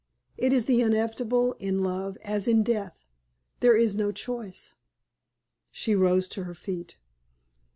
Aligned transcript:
It 0.35 0.51
is 0.51 0.65
the 0.65 0.81
inevitable 0.81 1.53
in 1.59 1.83
love 1.83 2.17
as 2.23 2.47
in 2.47 2.63
death. 2.63 3.05
There 3.59 3.75
is 3.77 3.95
no 3.95 4.11
choice." 4.11 4.73
She 5.71 5.93
rose 5.93 6.27
to 6.29 6.45
her 6.45 6.55
feet. 6.55 6.97